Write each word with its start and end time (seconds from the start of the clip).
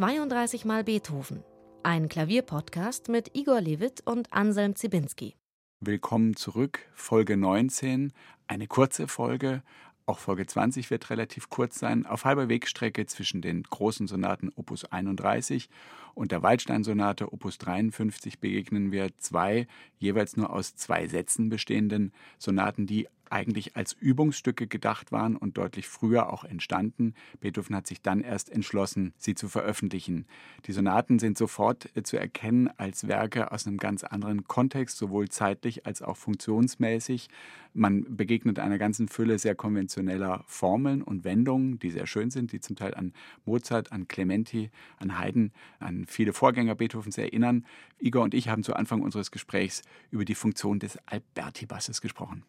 32 0.00 0.64
Mal 0.64 0.82
Beethoven. 0.82 1.44
Ein 1.82 2.08
Klavierpodcast 2.08 3.10
mit 3.10 3.36
Igor 3.36 3.60
Levit 3.60 4.00
und 4.06 4.32
Anselm 4.32 4.74
Zibinski. 4.74 5.36
Willkommen 5.80 6.36
zurück, 6.36 6.88
Folge 6.94 7.36
19. 7.36 8.14
Eine 8.46 8.66
kurze 8.66 9.08
Folge. 9.08 9.62
Auch 10.06 10.18
Folge 10.18 10.46
20 10.46 10.90
wird 10.90 11.10
relativ 11.10 11.50
kurz 11.50 11.78
sein. 11.78 12.06
Auf 12.06 12.24
halber 12.24 12.48
Wegstrecke 12.48 13.04
zwischen 13.04 13.42
den 13.42 13.62
großen 13.62 14.06
Sonaten 14.06 14.50
Opus 14.56 14.86
31 14.86 15.68
und 16.14 16.32
der 16.32 16.42
Waldstein-Sonate 16.42 17.32
Opus 17.32 17.58
53 17.58 18.38
begegnen 18.38 18.92
wir 18.92 19.10
zwei 19.18 19.66
jeweils 19.98 20.36
nur 20.36 20.50
aus 20.50 20.74
zwei 20.76 21.06
Sätzen 21.06 21.48
bestehenden 21.48 22.12
Sonaten, 22.38 22.86
die 22.86 23.08
eigentlich 23.30 23.76
als 23.76 23.92
Übungsstücke 23.92 24.66
gedacht 24.66 25.12
waren 25.12 25.36
und 25.36 25.56
deutlich 25.56 25.88
früher 25.88 26.32
auch 26.32 26.44
entstanden. 26.44 27.14
Beethoven 27.40 27.76
hat 27.76 27.86
sich 27.86 28.02
dann 28.02 28.20
erst 28.20 28.50
entschlossen, 28.50 29.14
sie 29.16 29.34
zu 29.34 29.48
veröffentlichen. 29.48 30.26
Die 30.66 30.72
Sonaten 30.72 31.18
sind 31.18 31.38
sofort 31.38 31.88
äh, 31.96 32.02
zu 32.02 32.18
erkennen 32.18 32.68
als 32.76 33.08
Werke 33.08 33.52
aus 33.52 33.66
einem 33.66 33.78
ganz 33.78 34.04
anderen 34.04 34.44
Kontext, 34.44 34.98
sowohl 34.98 35.28
zeitlich 35.28 35.86
als 35.86 36.02
auch 36.02 36.16
funktionsmäßig. 36.16 37.28
Man 37.72 38.16
begegnet 38.16 38.58
einer 38.58 38.78
ganzen 38.78 39.08
Fülle 39.08 39.38
sehr 39.38 39.54
konventioneller 39.54 40.42
Formeln 40.46 41.02
und 41.02 41.22
Wendungen, 41.22 41.78
die 41.78 41.90
sehr 41.90 42.08
schön 42.08 42.30
sind, 42.30 42.50
die 42.50 42.60
zum 42.60 42.74
Teil 42.74 42.94
an 42.94 43.12
Mozart, 43.44 43.92
an 43.92 44.08
Clementi, 44.08 44.70
an 44.98 45.20
Haydn, 45.20 45.52
an 45.78 45.99
viele 46.06 46.32
Vorgänger 46.32 46.74
Beethovens 46.74 47.18
erinnern. 47.18 47.66
Igor 47.98 48.22
und 48.22 48.34
ich 48.34 48.48
haben 48.48 48.62
zu 48.62 48.74
Anfang 48.74 49.02
unseres 49.02 49.30
Gesprächs 49.30 49.82
über 50.10 50.24
die 50.24 50.34
Funktion 50.34 50.78
des 50.78 50.98
Alberti-Basses 51.06 52.00
gesprochen. 52.00 52.44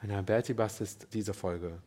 Ein 0.00 0.10
Alberti-Bass 0.10 0.80
ist 0.80 1.08
diese 1.12 1.34
Folge. 1.34 1.82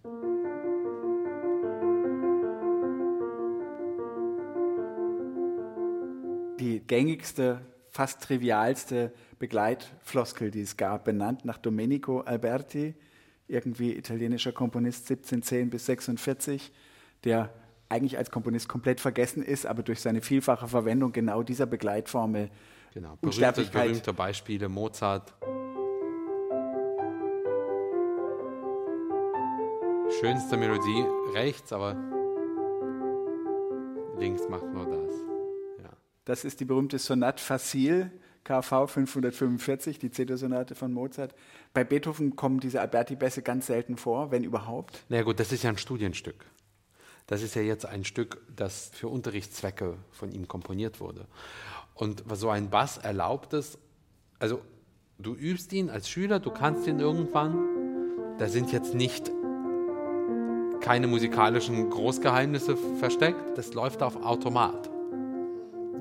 Die 6.60 6.82
gängigste, 6.82 7.62
fast 7.90 8.22
trivialste 8.22 9.14
Begleitfloskel, 9.38 10.52
die 10.52 10.62
es 10.62 10.76
gab, 10.76 11.06
benannt 11.06 11.46
nach 11.46 11.58
Domenico 11.58 12.22
Alberti, 12.22 12.96
irgendwie 13.48 13.96
italienischer 13.96 14.52
Komponist 14.52 15.10
1710 15.10 15.70
bis 15.70 15.86
46, 15.86 16.72
der 17.24 17.54
eigentlich 17.90 18.18
als 18.18 18.32
Komponist 18.32 18.70
komplett 18.70 19.02
vergessen 19.02 19.44
ist, 19.44 19.66
aber 19.66 19.84
durch 19.84 20.00
seine 20.00 20.22
vielfache 20.22 20.68
Verwendung 20.68 21.12
genau 21.12 21.44
dieser 21.44 21.66
Begleitformel 21.66 22.50
genau. 22.94 23.18
berühmte, 23.22 23.64
berühmte 23.64 24.14
Beispiele 24.14 24.70
Mozart. 24.70 25.34
schönste 30.20 30.58
Melodie 30.58 31.06
rechts, 31.34 31.72
aber 31.72 31.96
links 34.18 34.48
macht 34.50 34.66
nur 34.74 34.86
das. 34.86 35.16
Ja. 35.82 35.90
Das 36.26 36.44
ist 36.44 36.60
die 36.60 36.66
berühmte 36.66 37.00
Sonate 37.00 37.42
Facile, 37.42 38.12
KV 38.44 38.88
545, 38.88 40.00
die 40.00 40.12
C-Dur-Sonate 40.12 40.76
von 40.76 40.92
Mozart. 40.92 41.34
Bei 41.74 41.84
Beethoven 41.84 42.36
kommen 42.36 42.60
diese 42.60 42.82
Alberti-Bässe 42.82 43.42
ganz 43.44 43.68
selten 43.68 43.98
vor, 43.98 44.32
wenn 44.32 44.44
überhaupt. 44.44 45.06
Na 45.10 45.22
gut, 45.22 45.40
das 45.40 45.52
ist 45.52 45.64
ja 45.64 45.70
ein 45.70 45.78
Studienstück. 45.78 46.46
Das 47.30 47.44
ist 47.44 47.54
ja 47.54 47.62
jetzt 47.62 47.86
ein 47.86 48.06
Stück, 48.06 48.42
das 48.56 48.90
für 48.92 49.08
Unterrichtszwecke 49.08 50.00
von 50.10 50.32
ihm 50.32 50.48
komponiert 50.48 51.00
wurde. 51.00 51.28
Und 51.94 52.24
so 52.34 52.50
ein 52.50 52.72
Bass 52.72 52.98
erlaubt 52.98 53.54
es, 53.54 53.78
also 54.40 54.62
du 55.20 55.36
übst 55.36 55.72
ihn 55.72 55.92
als 55.92 56.10
Schüler, 56.10 56.40
du 56.40 56.50
kannst 56.50 56.88
ihn 56.88 57.00
irgendwann. 57.00 58.36
Da 58.40 58.50
sind 58.50 58.72
jetzt 58.72 58.96
nicht 58.96 59.30
keine 60.82 61.06
musikalischen 61.06 61.92
Großgeheimnisse 61.92 62.76
versteckt. 62.98 63.56
Das 63.56 63.76
läuft 63.76 64.02
auf 64.02 64.16
Automat. 64.24 64.90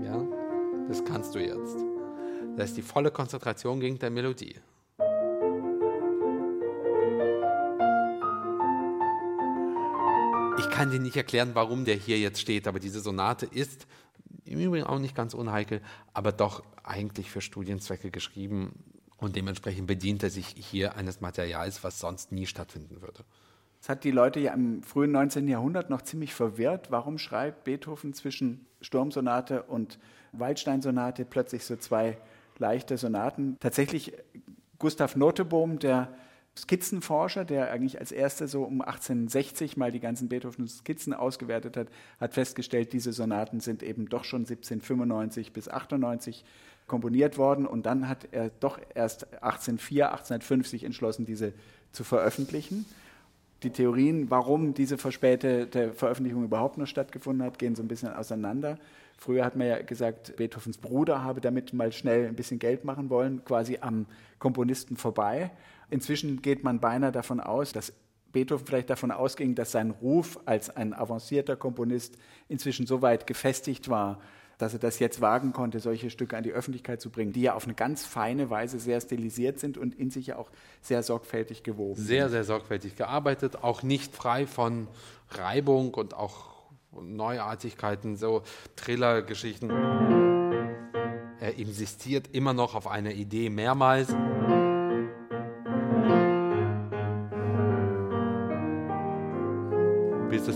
Ja, 0.02 0.26
das 0.88 1.04
kannst 1.04 1.34
du 1.34 1.40
jetzt. 1.40 1.76
Da 2.56 2.62
ist 2.62 2.74
die 2.78 2.82
volle 2.82 3.10
Konzentration 3.10 3.80
gegen 3.80 3.98
der 3.98 4.08
Melodie. 4.08 4.54
Ich 10.58 10.70
kann 10.70 10.90
dir 10.90 10.98
nicht 10.98 11.16
erklären, 11.16 11.50
warum 11.54 11.84
der 11.84 11.94
hier 11.94 12.18
jetzt 12.18 12.40
steht, 12.40 12.66
aber 12.66 12.80
diese 12.80 13.00
Sonate 13.00 13.46
ist 13.46 13.86
im 14.44 14.58
Übrigen 14.58 14.86
auch 14.86 14.98
nicht 14.98 15.14
ganz 15.14 15.34
unheikel, 15.34 15.80
aber 16.14 16.32
doch 16.32 16.64
eigentlich 16.82 17.30
für 17.30 17.40
Studienzwecke 17.40 18.10
geschrieben 18.10 18.72
und 19.18 19.36
dementsprechend 19.36 19.86
bedient 19.86 20.22
er 20.22 20.30
sich 20.30 20.46
hier 20.46 20.96
eines 20.96 21.20
Materials, 21.20 21.84
was 21.84 21.98
sonst 21.98 22.32
nie 22.32 22.46
stattfinden 22.46 23.02
würde. 23.02 23.24
Das 23.80 23.88
hat 23.88 24.04
die 24.04 24.10
Leute 24.10 24.40
ja 24.40 24.52
im 24.52 24.82
frühen 24.82 25.12
19. 25.12 25.46
Jahrhundert 25.46 25.90
noch 25.90 26.02
ziemlich 26.02 26.34
verwirrt. 26.34 26.90
Warum 26.90 27.18
schreibt 27.18 27.64
Beethoven 27.64 28.12
zwischen 28.12 28.66
Sturmsonate 28.80 29.62
und 29.62 29.98
Waldsteinsonate 30.32 31.24
plötzlich 31.24 31.64
so 31.64 31.76
zwei 31.76 32.18
leichte 32.58 32.96
Sonaten? 32.98 33.56
Tatsächlich 33.60 34.12
Gustav 34.78 35.14
Notebohm, 35.14 35.78
der 35.78 36.12
Skizzenforscher, 36.62 37.44
der 37.44 37.70
eigentlich 37.70 37.98
als 37.98 38.12
erster 38.12 38.48
so 38.48 38.62
um 38.62 38.80
1860 38.80 39.76
mal 39.76 39.92
die 39.92 40.00
ganzen 40.00 40.28
Beethoven-Skizzen 40.28 41.14
ausgewertet 41.14 41.76
hat, 41.76 41.88
hat 42.20 42.34
festgestellt, 42.34 42.92
diese 42.92 43.12
Sonaten 43.12 43.60
sind 43.60 43.82
eben 43.82 44.08
doch 44.08 44.24
schon 44.24 44.40
1795 44.40 45.52
bis 45.52 45.68
98 45.68 46.44
komponiert 46.86 47.38
worden 47.38 47.66
und 47.66 47.86
dann 47.86 48.08
hat 48.08 48.28
er 48.32 48.50
doch 48.60 48.78
erst 48.94 49.24
1804, 49.42 50.06
1850 50.10 50.84
entschlossen, 50.84 51.26
diese 51.26 51.52
zu 51.92 52.04
veröffentlichen. 52.04 52.86
Die 53.62 53.70
Theorien, 53.70 54.30
warum 54.30 54.72
diese 54.72 54.98
verspätete 54.98 55.92
Veröffentlichung 55.92 56.44
überhaupt 56.44 56.78
noch 56.78 56.86
stattgefunden 56.86 57.44
hat, 57.44 57.58
gehen 57.58 57.74
so 57.74 57.82
ein 57.82 57.88
bisschen 57.88 58.12
auseinander. 58.12 58.78
Früher 59.16 59.44
hat 59.44 59.56
man 59.56 59.66
ja 59.66 59.82
gesagt, 59.82 60.36
Beethovens 60.36 60.78
Bruder 60.78 61.24
habe 61.24 61.40
damit 61.40 61.72
mal 61.72 61.90
schnell 61.90 62.28
ein 62.28 62.36
bisschen 62.36 62.60
Geld 62.60 62.84
machen 62.84 63.10
wollen, 63.10 63.44
quasi 63.44 63.78
am 63.80 64.06
Komponisten 64.38 64.96
vorbei. 64.96 65.50
Inzwischen 65.90 66.42
geht 66.42 66.64
man 66.64 66.80
beinahe 66.80 67.12
davon 67.12 67.40
aus, 67.40 67.72
dass 67.72 67.92
Beethoven 68.32 68.66
vielleicht 68.66 68.90
davon 68.90 69.10
ausging, 69.10 69.54
dass 69.54 69.72
sein 69.72 69.90
Ruf 69.90 70.38
als 70.44 70.70
ein 70.70 70.92
avancierter 70.92 71.56
Komponist 71.56 72.16
inzwischen 72.48 72.86
so 72.86 73.00
weit 73.00 73.26
gefestigt 73.26 73.88
war, 73.88 74.20
dass 74.58 74.74
er 74.74 74.80
das 74.80 74.98
jetzt 74.98 75.20
wagen 75.20 75.52
konnte, 75.52 75.80
solche 75.80 76.10
Stücke 76.10 76.36
an 76.36 76.42
die 76.42 76.52
Öffentlichkeit 76.52 77.00
zu 77.00 77.10
bringen, 77.10 77.32
die 77.32 77.42
ja 77.42 77.54
auf 77.54 77.64
eine 77.64 77.74
ganz 77.74 78.04
feine 78.04 78.50
Weise 78.50 78.78
sehr 78.80 79.00
stilisiert 79.00 79.60
sind 79.60 79.78
und 79.78 79.94
in 79.94 80.10
sich 80.10 80.26
ja 80.26 80.36
auch 80.36 80.50
sehr 80.82 81.02
sorgfältig 81.02 81.62
gewoben. 81.62 82.00
Sehr, 82.00 82.28
sehr 82.28 82.44
sorgfältig 82.44 82.96
gearbeitet, 82.96 83.62
auch 83.62 83.82
nicht 83.82 84.14
frei 84.14 84.46
von 84.46 84.88
Reibung 85.30 85.94
und 85.94 86.14
auch 86.14 86.58
Neuartigkeiten, 87.00 88.16
so 88.16 88.42
Triller-Geschichten. 88.76 89.70
Er 91.40 91.56
insistiert 91.56 92.28
immer 92.32 92.52
noch 92.52 92.74
auf 92.74 92.88
einer 92.88 93.12
Idee 93.12 93.48
mehrmals. 93.48 94.12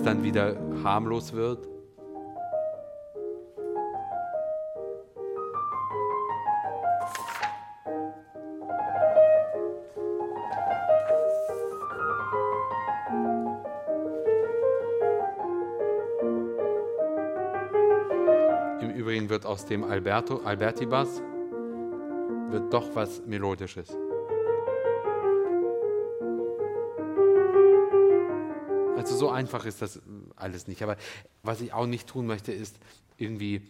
Dann 0.02 0.22
wieder 0.22 0.56
harmlos 0.82 1.32
wird. 1.32 1.72
wird 19.32 19.46
aus 19.46 19.64
dem 19.64 19.82
Alberto, 19.82 20.42
Alberti-Bass 20.44 21.22
wird 22.50 22.70
doch 22.70 22.94
was 22.94 23.22
Melodisches. 23.24 23.96
Also 29.02 29.16
so 29.16 29.30
einfach 29.30 29.64
ist 29.64 29.82
das 29.82 30.00
alles 30.36 30.68
nicht. 30.68 30.82
Aber 30.82 30.96
was 31.42 31.60
ich 31.60 31.72
auch 31.72 31.86
nicht 31.86 32.06
tun 32.06 32.26
möchte, 32.26 32.52
ist 32.52 32.76
irgendwie 33.16 33.68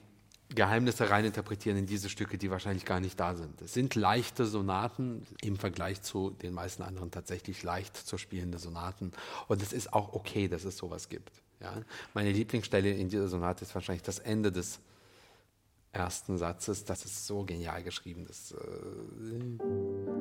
Geheimnisse 0.55 1.09
reininterpretieren 1.09 1.79
in 1.79 1.87
diese 1.87 2.11
Stücke, 2.11 2.37
die 2.37 2.51
wahrscheinlich 2.51 2.85
gar 2.85 3.01
nicht 3.01 3.19
da 3.19 3.35
sind. 3.35 3.63
Es 3.63 3.73
sind 3.73 3.95
leichte 3.95 4.45
Sonaten 4.45 5.27
im 5.41 5.57
Vergleich 5.57 6.03
zu 6.03 6.31
den 6.31 6.53
meisten 6.53 6.83
anderen 6.83 7.11
tatsächlich 7.11 7.63
leicht 7.63 7.97
zu 7.97 8.19
spielende 8.19 8.59
Sonaten. 8.59 9.13
Und 9.49 9.63
es 9.63 9.73
ist 9.73 9.95
auch 9.95 10.13
okay, 10.13 10.49
dass 10.49 10.65
es 10.65 10.77
sowas 10.77 11.09
gibt. 11.09 11.33
Ja? 11.61 11.73
Meine 12.13 12.33
Lieblingsstelle 12.33 12.91
in 12.91 13.09
dieser 13.09 13.29
Sonate 13.29 13.65
ist 13.65 13.75
wahrscheinlich 13.75 14.03
das 14.03 14.19
Ende 14.19 14.53
des 14.53 14.81
ersten 15.93 16.39
Satzes, 16.39 16.85
das 16.85 17.05
ist 17.05 17.27
so 17.27 17.45
genial 17.45 17.83
geschrieben. 17.83 18.27
Das, 18.27 18.53
äh 18.53 20.12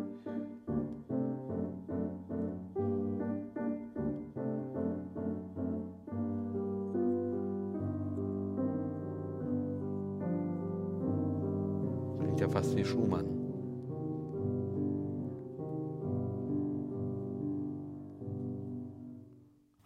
fast 12.62 12.78
wie 12.78 12.86
Schumann. 12.86 13.25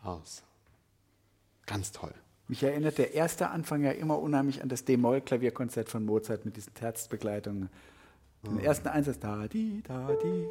Aus. 0.03 0.43
Ganz 1.65 1.93
toll. 1.93 2.13
Mich 2.47 2.61
erinnert 2.63 2.97
der 2.97 3.13
erste 3.13 3.49
Anfang 3.49 3.81
ja 3.83 3.91
immer 3.91 4.19
unheimlich 4.19 4.61
an 4.61 4.67
das 4.69 4.83
D-Moll-Klavierkonzert 4.83 5.89
von 5.89 6.05
Mozart 6.05 6.45
mit 6.45 6.57
diesen 6.57 6.73
Terzbegleitungen. 6.73 7.69
Den 8.45 8.59
ersten 8.59 8.89
Einsatz, 8.89 9.19
da, 9.19 9.47
di, 9.47 9.81
da, 9.87 10.13
di. 10.21 10.45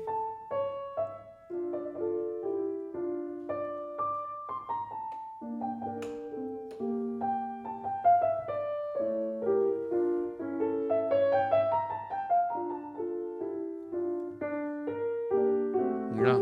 Ja. 16.23 16.39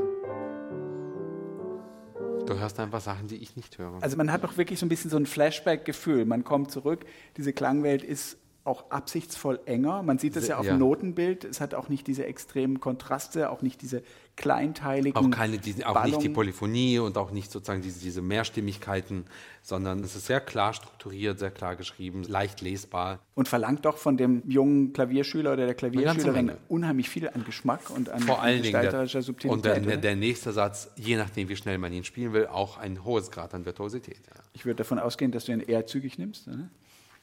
Du 2.47 2.59
hörst 2.59 2.79
einfach 2.81 3.01
Sachen, 3.01 3.29
die 3.29 3.37
ich 3.37 3.57
nicht 3.57 3.79
höre. 3.79 3.99
Also 4.03 4.17
man 4.17 4.33
hat 4.33 4.45
auch 4.45 4.57
wirklich 4.57 4.79
so 4.79 4.87
ein 4.87 4.89
bisschen 4.89 5.11
so 5.11 5.17
ein 5.17 5.27
Flashback-Gefühl. 5.27 6.25
Man 6.25 6.45
kommt 6.45 6.71
zurück, 6.71 7.07
diese 7.37 7.53
Klangwelt 7.53 8.03
ist 8.03 8.37
auch 8.65 8.91
absichtsvoll 8.91 9.61
enger. 9.67 10.03
Man 10.03 10.19
sieht 10.19 10.37
das 10.37 10.47
ja 10.47 10.59
auf 10.59 10.65
Ja. 10.67 10.75
dem 10.75 10.79
Notenbild. 10.79 11.45
Es 11.45 11.61
hat 11.61 11.75
auch 11.75 11.89
nicht 11.89 12.07
diese 12.07 12.25
extremen 12.27 12.79
Kontraste, 12.81 13.51
auch 13.51 13.61
nicht 13.63 13.83
diese 13.83 14.03
kleinteiligen 14.37 15.17
auch 15.17 15.31
keine, 15.31 15.59
die, 15.59 15.85
auch 15.85 16.05
nicht 16.05 16.23
die. 16.23 16.29
Polyphonie 16.29 16.99
und 16.99 17.19
auch 17.19 17.33
nicht 17.33 17.51
sozusagen 17.51 17.83
diese, 17.83 18.01
diese 18.01 18.23
Mehrstimmigkeiten, 18.23 19.25
sondern 19.63 20.01
es 20.05 20.17
ist 20.17 20.27
sehr 20.27 20.41
klar 20.41 20.73
strukturiert, 20.75 21.39
sehr 21.39 21.51
klar 21.51 21.77
geschrieben, 21.77 22.23
leicht 22.25 22.61
lesbar. 22.61 23.19
und 23.35 23.49
verlangt 23.49 23.85
doch 23.85 23.97
von 23.99 24.17
dem 24.17 24.43
jungen 24.49 24.93
Klavierschüler 24.93 25.53
oder 25.53 25.67
der 25.67 25.75
Klavierschülerin 25.75 26.53
unheimlich 26.69 27.09
viel 27.09 27.29
an 27.29 27.45
Geschmack 27.45 27.91
und 27.91 28.09
an 28.09 28.21
Vor 28.23 28.41
allen 28.43 28.63
Dingen 28.63 28.73
gestalterischer 28.73 29.19
der, 29.19 29.23
Subtilität. 29.23 29.57
und 29.57 29.65
der, 29.65 29.81
der, 29.81 29.97
der 29.99 30.17
nächste 30.17 30.53
Satz, 30.53 30.91
je 30.97 31.17
nachdem 31.17 31.49
wie 31.49 31.57
schnell 31.57 31.79
man 31.79 31.93
ihn 31.93 32.05
spielen 32.05 32.33
will, 32.33 32.47
auch 32.47 32.79
ein 32.79 33.05
hohes 33.05 33.31
Grad 33.31 33.55
an 33.55 33.65
Virtuosität. 33.65 34.21
ich 34.53 34.65
würde 34.65 34.77
davon 34.77 34.99
ausgehen, 34.99 35.31
dass 35.33 35.45
du 35.47 35.53
ihn 35.53 35.61
eher 35.61 35.87
zügig 35.87 36.19
nimmst. 36.19 36.49
Oder? 36.49 36.69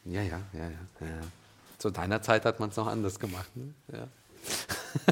Ja, 0.06 0.22
ja, 0.22 0.42
ja, 0.54 0.70
ja. 0.70 0.70
ja. 1.02 1.22
Zu 1.78 1.90
deiner 1.90 2.22
Zeit 2.22 2.46
hat 2.46 2.60
man 2.60 2.70
es 2.70 2.76
noch 2.76 2.88
anders 2.88 3.20
gemacht. 3.20 3.56
Ne? 3.56 3.74
Ja. 3.92 4.08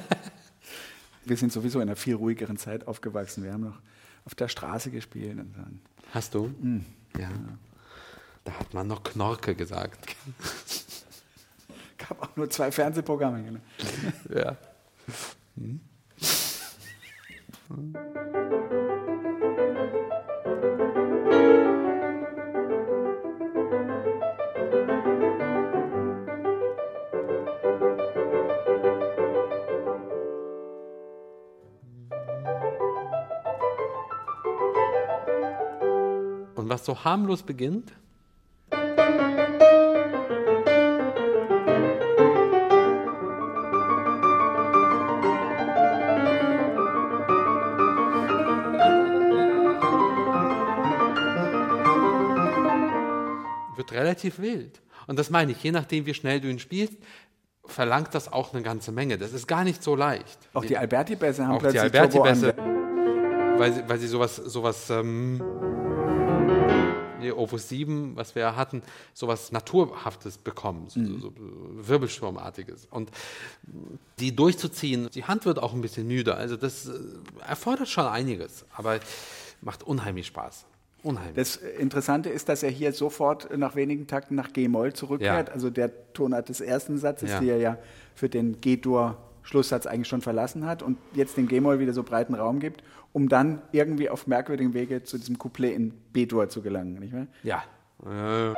Wir 1.25 1.37
sind 1.37 1.51
sowieso 1.51 1.79
in 1.79 1.89
einer 1.89 1.95
viel 1.95 2.15
ruhigeren 2.15 2.57
Zeit 2.57 2.87
aufgewachsen. 2.87 3.43
Wir 3.43 3.53
haben 3.53 3.65
noch 3.65 3.79
auf 4.25 4.35
der 4.35 4.47
Straße 4.47 4.91
gespielt. 4.91 5.37
Und 5.37 5.53
dann. 5.57 5.81
Hast 6.13 6.33
du? 6.33 6.53
Ja. 7.17 7.29
Da 8.45 8.53
hat 8.53 8.73
man 8.73 8.87
noch 8.87 9.03
Knorke 9.03 9.55
gesagt. 9.55 10.15
gab 11.97 12.21
auch 12.21 12.35
nur 12.35 12.49
zwei 12.49 12.71
Fernsehprogramme. 12.71 13.43
Genau. 13.43 13.59
Ja. 14.33 14.55
Und 17.69 17.95
was 36.77 36.85
so 36.85 36.93
harmlos 37.03 37.41
beginnt, 37.41 37.91
wird 53.75 53.91
relativ 53.91 54.39
wild. 54.39 54.81
Und 55.07 55.17
das 55.19 55.29
meine 55.29 55.51
ich, 55.51 55.63
je 55.63 55.71
nachdem, 55.71 56.05
wie 56.05 56.13
schnell 56.13 56.41
du 56.41 56.47
ihn 56.49 56.59
spielst, 56.59 56.95
verlangt 57.65 58.13
das 58.15 58.31
auch 58.31 58.53
eine 58.53 58.63
ganze 58.63 58.91
Menge. 58.91 59.17
Das 59.17 59.33
ist 59.33 59.47
gar 59.47 59.63
nicht 59.63 59.83
so 59.83 59.95
leicht. 59.95 60.37
Auch 60.53 60.65
die 60.65 60.77
Alberti-Bässe 60.77 61.45
haben 61.45 61.55
Auch 61.55 61.61
die 61.63 61.69
plötzlich 61.77 61.91
Turbo 61.91 62.23
Alberti-Bässe, 62.23 62.57
an. 62.57 63.59
weil, 63.59 63.73
sie- 63.73 63.83
weil 63.87 63.99
sie 63.99 64.07
sowas, 64.07 64.35
sowas 64.37 64.89
ähm, 64.89 65.41
nee, 67.19 67.31
Opus 67.31 67.69
7, 67.69 68.15
was 68.15 68.35
wir 68.35 68.55
hatten, 68.55 68.81
sowas 69.13 69.51
Naturhaftes 69.51 70.37
bekommen, 70.37 70.87
so, 70.89 71.03
so, 71.03 71.17
so 71.19 71.33
Wirbelsturmartiges. 71.87 72.87
Und 72.91 73.11
die 74.19 74.35
durchzuziehen, 74.35 75.09
die 75.13 75.25
Hand 75.25 75.45
wird 75.45 75.59
auch 75.59 75.73
ein 75.73 75.81
bisschen 75.81 76.07
müde. 76.07 76.35
Also 76.35 76.57
das 76.57 76.87
äh, 76.87 76.91
erfordert 77.47 77.89
schon 77.89 78.05
einiges, 78.05 78.65
aber 78.75 78.99
macht 79.61 79.83
unheimlich 79.83 80.27
Spaß. 80.27 80.65
Unheimlich. 81.03 81.35
Das 81.35 81.55
Interessante 81.57 82.29
ist, 82.29 82.49
dass 82.49 82.63
er 82.63 82.71
hier 82.71 82.91
sofort 82.91 83.55
nach 83.55 83.75
wenigen 83.75 84.07
Takten 84.07 84.35
nach 84.35 84.51
G-Moll 84.51 84.93
zurückkehrt. 84.93 85.47
Ja. 85.49 85.53
Also 85.53 85.69
der 85.69 85.91
Tonart 86.13 86.49
des 86.49 86.59
ersten 86.59 86.97
Satzes, 86.97 87.29
Ja. 87.29 87.39
die 87.39 87.49
er 87.49 87.57
ja 87.57 87.77
für 88.15 88.29
den 88.29 88.59
G-Dur-Schlusssatz 89.47 89.85
eigentlich 89.87 90.07
schon 90.07 90.21
verlassen 90.21 90.65
hat 90.65 90.83
und 90.83 90.97
jetzt 91.13 91.37
den 91.37 91.47
G-Moll 91.47 91.79
wieder 91.79 91.93
so 91.93 92.03
breiten 92.03 92.35
Raum 92.35 92.59
gibt, 92.59 92.83
um 93.13 93.29
dann 93.29 93.61
irgendwie 93.71 94.09
auf 94.09 94.27
merkwürdigem 94.27 94.73
Wege 94.73 95.03
zu 95.03 95.17
diesem 95.17 95.37
Couplet 95.37 95.75
in 95.75 95.91
B-Dur 96.13 96.49
zu 96.49 96.61
gelangen. 96.61 96.99
Nicht 96.99 97.13
wahr? 97.13 97.27
ja. 97.43 97.63
Äh, 98.05 98.53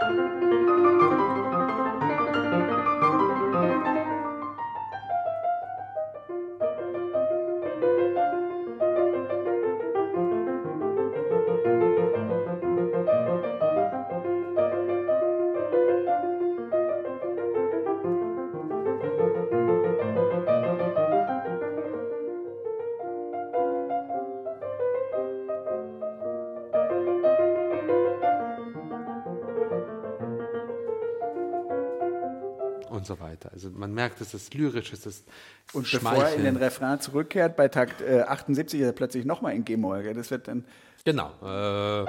so 33.10 33.20
weiter. 33.20 33.50
Also 33.52 33.70
man 33.72 33.94
merkt, 33.94 34.22
es 34.22 34.34
ist 34.34 34.54
lyrisch, 34.54 34.94
es 34.94 35.06
ist 35.06 35.28
Und 35.74 35.92
bevor 35.92 36.24
er 36.24 36.36
in 36.36 36.44
den. 36.44 36.56
Refrain 36.56 37.00
zurückkehrt, 37.02 37.56
bei 37.56 37.68
Takt 37.68 38.02
äh, 38.02 38.22
78 38.22 38.80
ist 38.80 38.86
er 38.86 38.92
plötzlich 38.94 39.26
nochmal 39.26 39.56
in 39.56 39.66
G-Moll. 39.66 40.04
gell? 40.04 40.14
Das 40.14 40.32
wird 40.32 40.48
dann 40.48 40.64
Genau. 41.06 41.32
Äh, 41.42 42.06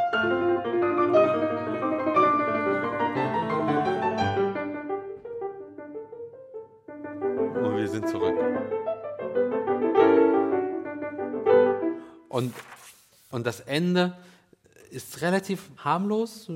und 7.58 7.76
wir 7.76 7.88
sind 7.88 8.08
zurück. 8.08 8.36
Und, 12.28 12.54
und 13.30 13.46
das 13.46 13.60
Ende 13.60 14.16
ist 14.90 15.22
relativ 15.22 15.70
harmlos. 15.78 16.48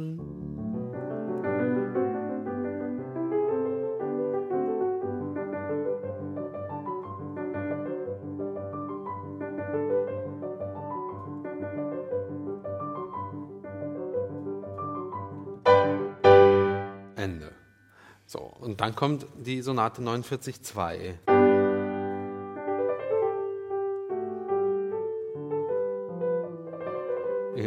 Und 18.65 18.81
dann 18.81 18.97
kommt 18.97 19.27
die 19.37 19.61
Sonate 19.63 20.03
49.2. 20.03 21.15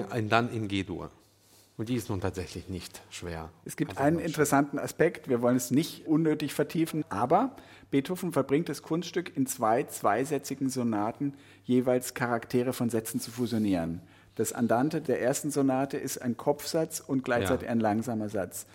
Ein 0.10 0.30
dann 0.30 0.52
in 0.52 0.68
G-Dur. 0.68 1.10
Und 1.78 1.90
die 1.90 1.96
ist 1.96 2.10
nun 2.10 2.20
tatsächlich 2.20 2.70
nicht 2.70 3.02
schwer. 3.12 3.50
Es 3.64 3.78
gibt 3.78 3.92
Also 3.92 4.02
einen 4.02 4.20
interessanten 4.20 4.80
Aspekt, 4.80 5.30
wir 5.30 5.44
wollen 5.44 5.56
es 5.56 5.70
nicht 5.70 6.08
unnötig 6.08 6.54
vertiefen, 6.56 7.06
aber 7.10 7.56
Beethoven 7.92 8.34
verbringt 8.34 8.68
das 8.68 8.82
Kunststück 8.82 9.38
in 9.38 9.46
zwei 9.46 9.84
zweisätzigen 9.84 10.70
Sonaten 10.70 11.36
jeweils 11.64 12.16
Charaktere 12.16 12.74
von 12.74 12.90
Sätzen 12.90 13.20
zu 13.20 13.30
fusionieren. 13.30 14.02
Das 14.36 14.54
Andante 14.54 15.02
der 15.02 15.22
ersten 15.22 15.52
Sonate 15.52 15.98
ist 15.98 16.20
ein 16.22 16.36
Kopfsatz 16.36 17.00
und 17.00 17.24
gleichzeitig 17.24 17.68
Ja. 17.68 17.72
ein 17.72 17.80
langsamer 17.80 18.30
Satz. 18.30 18.66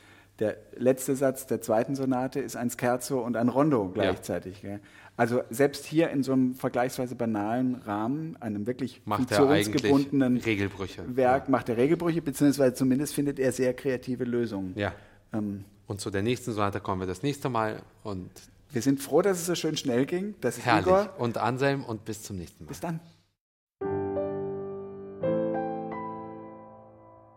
Der 0.43 0.57
letzte 0.77 1.15
Satz 1.15 1.47
der 1.47 1.61
zweiten 1.61 1.95
Sonate 1.95 2.41
ist 2.41 2.57
ein 2.57 2.69
Scherzo 2.69 3.21
und 3.21 3.37
ein 3.37 3.49
Rondo 3.49 3.89
gleichzeitig. 3.89 4.63
gell? 4.63 4.81
Also 5.17 5.43
selbst 5.51 5.85
hier 5.85 6.11
in 6.11 6.25
so 6.25 6.33
einem 6.33 6.57
vergleichsweise 6.57 7.15
banalen 7.15 7.77
Rahmen, 7.77 8.37
einem 8.41 8.67
wirklich 8.67 9.03
Macht 9.05 9.33
funktionsgebundenen 9.33 10.39
Regelbrüche. 10.39 11.05
Werk, 11.15 11.49
macht 11.49 11.69
er 11.69 11.77
Regelbrüche, 11.77 12.23
beziehungsweise 12.23 12.75
zumindest 12.75 13.15
findet 13.15 13.39
er 13.39 13.53
sehr 13.53 13.73
kreative 13.73 14.25
Lösungen. 14.25 14.73
Ja. 14.77 14.93
Ähm, 15.33 15.65
Und 15.87 16.01
zu 16.01 16.11
der 16.11 16.23
nächsten 16.23 16.51
Sonate 16.51 16.81
kommen 16.81 17.03
wir 17.03 17.07
das 17.07 17.23
nächste 17.23 17.49
Mal. 17.49 17.81
Und 18.03 18.29
wir 18.73 18.83
sind 18.83 19.01
froh, 19.01 19.23
dass 19.23 19.39
es 19.39 19.47
so 19.47 19.55
schön 19.55 19.77
schnell 19.77 20.07
ging. 20.07 20.35
Das 20.41 20.59
ist 20.59 20.67
herrlich. 20.67 20.87
Igor. 20.87 21.15
Und 21.19 21.39
Anselm 21.39 21.85
und 21.85 22.05
bis 22.05 22.25
zum 22.25 22.37
nächsten 22.39 22.65
Mal. 22.65 22.69
Bis 22.71 22.81
dann. 22.81 22.99